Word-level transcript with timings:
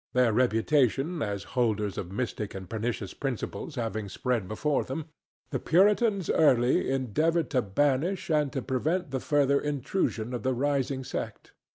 Their 0.13 0.33
reputation 0.33 1.21
as 1.21 1.43
holders 1.53 1.95
of 1.95 2.11
mystic 2.11 2.55
and 2.55 2.67
pernicious 2.67 3.13
principles 3.13 3.75
having 3.75 4.09
spread 4.09 4.47
before 4.47 4.83
them, 4.83 5.05
the 5.51 5.59
Puritans 5.59 6.27
early 6.27 6.89
endeavored 6.89 7.51
to 7.51 7.61
banish 7.61 8.31
and 8.31 8.51
to 8.53 8.63
prevent 8.63 9.11
the 9.11 9.19
further 9.19 9.59
intrusion 9.61 10.33
of 10.33 10.41
the 10.41 10.55
rising 10.55 11.03
sect. 11.03 11.53